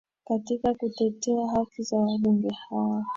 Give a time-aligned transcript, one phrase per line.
[0.25, 3.05] katika kutetea haki za wabunge hao